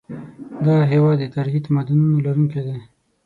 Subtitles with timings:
[0.65, 2.77] دغه هېواد د تاریخي تمدنونو لرونکی دی.